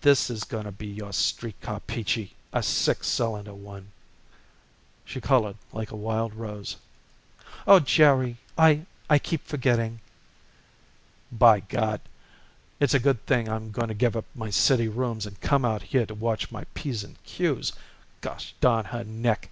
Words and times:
"This 0.00 0.28
is 0.28 0.42
going 0.42 0.64
to 0.64 0.72
be 0.72 0.88
your 0.88 1.12
street 1.12 1.60
car, 1.60 1.78
Peachy, 1.78 2.34
a 2.52 2.64
six 2.64 3.06
cylinder 3.06 3.54
one." 3.54 3.92
She 5.04 5.20
colored 5.20 5.54
like 5.72 5.92
a 5.92 5.96
wild 5.96 6.34
rose. 6.34 6.78
"Oh, 7.64 7.78
Jerry, 7.78 8.38
I 8.58 8.86
I 9.08 9.20
keep 9.20 9.46
forgetting." 9.46 10.00
"By 11.30 11.60
Gad! 11.60 12.00
it's 12.80 12.92
a 12.94 12.98
good 12.98 13.24
thing 13.24 13.48
I'm 13.48 13.70
going 13.70 13.86
to 13.86 13.94
give 13.94 14.16
up 14.16 14.24
my 14.34 14.50
city 14.50 14.88
rooms 14.88 15.26
and 15.26 15.40
come 15.40 15.64
out 15.64 15.82
here 15.82 16.06
to 16.06 16.14
watch 16.16 16.50
my 16.50 16.64
p's 16.74 17.04
and 17.04 17.22
q's. 17.22 17.72
Gosh 18.20 18.56
darn 18.60 18.86
her 18.86 19.04
neck! 19.04 19.48